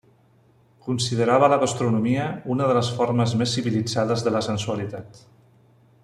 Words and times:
Considerava 0.85 1.49
la 1.53 1.59
gastronomia 1.63 2.25
una 2.55 2.71
de 2.71 2.77
les 2.79 2.89
formes 3.01 3.35
més 3.43 3.53
civilitzades 3.59 4.25
de 4.29 4.33
la 4.37 4.41
sensualitat. 4.51 5.21